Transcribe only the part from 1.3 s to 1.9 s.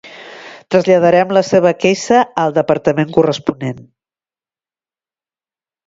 la seva